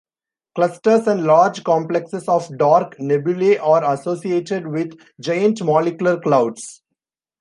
Clusters 0.55 1.05
and 1.05 1.25
large 1.25 1.63
complexes 1.63 2.27
of 2.27 2.49
dark 2.57 2.99
nebulae 2.99 3.57
are 3.59 3.93
associated 3.93 4.65
with 4.65 4.97
Giant 5.19 5.61
Molecular 5.63 6.19
Clouds. 6.19 6.81